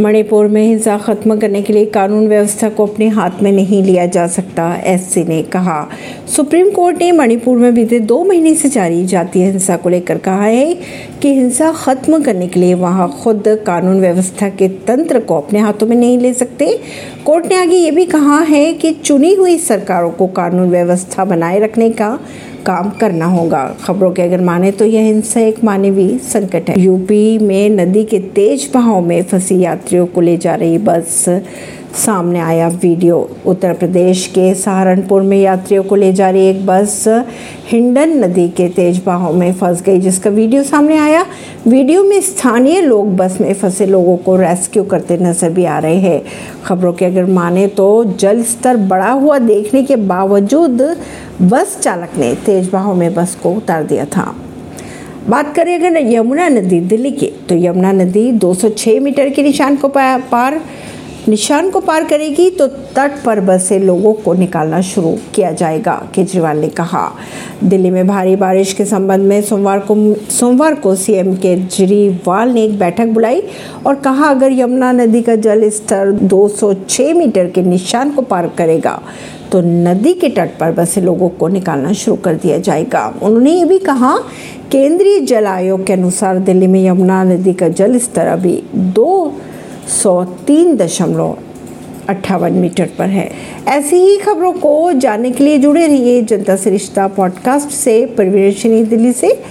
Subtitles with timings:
[0.00, 4.04] मणिपुर में हिंसा खत्म करने के लिए कानून व्यवस्था को अपने हाथ में नहीं लिया
[4.06, 5.88] जा सकता, एससी ने कहा।
[6.36, 10.44] सुप्रीम कोर्ट ने मणिपुर में बीते दो महीने से जारी जातीय हिंसा को लेकर कहा
[10.44, 10.74] है
[11.22, 15.86] कि हिंसा खत्म करने के लिए वहाँ खुद कानून व्यवस्था के तंत्र को अपने हाथों
[15.86, 16.78] में नहीं ले सकते।
[17.24, 21.58] कोर्ट ने आगे ये भी कहा है कि चुनी हुई सरकारों को कानून व्यवस्था बनाए
[21.58, 22.18] रखने का
[22.68, 27.38] काम करना होगा। खबरों के अगर माने तो यह हिंसा एक मानवीय संकट है। यूपी
[27.38, 31.24] में नदी के तेज बहाव में फंसी यात्रियों को ले जा रही बस।
[31.96, 37.04] सामने आया वीडियो उत्तर प्रदेश के सहारनपुर में यात्रियों को ले जा रही एक बस
[37.68, 41.24] हिंडन नदी के तेज बहाव में फंस गई, जिसका वीडियो सामने आया।
[41.66, 45.96] वीडियो में स्थानीय लोग बस में फंसे लोगों को रेस्क्यू करते नज़र भी आ रहे
[45.96, 46.22] हैं।
[46.64, 50.82] खबरों के अगर माने तो जल स्तर बढ़ा हुआ देखने के बावजूद
[51.42, 54.34] बस चालक ने तेज बहाव में बस को उतार दिया था।
[55.28, 59.88] बात करें अगर यमुना नदी दिल्ली की तो यमुना नदी 206 मीटर के निशान को
[59.88, 60.60] पार
[61.28, 66.58] निशान को पार करेगी तो तट पर बसे लोगों को निकालना शुरू किया जाएगा, केजरीवाल
[66.58, 67.10] ने कहा।
[67.64, 69.96] दिल्ली में भारी बारिश के संबंध में सोमवार को
[70.30, 73.42] सोमवार को सीएम केजरीवाल ने एक बैठक बुलाई
[73.86, 79.00] और कहा, अगर यमुना नदी का जल स्तर 206 मीटर के निशान को पार करेगा
[79.52, 83.64] तो नदी के तट पर बसे लोगों को निकालना शुरू कर दिया जाएगा। उन्होंने ये
[83.64, 84.16] भी कहा,
[84.72, 89.08] केंद्रीय जल आयोग के अनुसार दिल्ली में यमुना नदी का जल स्तर अभी दो
[89.88, 91.38] सौ तीन दशमलव
[92.08, 93.32] अट्ठावन मीटर पर है।
[93.68, 98.88] ऐसी ही खबरों को जानने के लिए जुड़े रहिए जनता से रिश्ता पॉडकास्ट से। परवीन
[98.88, 99.42] दिल्ली से।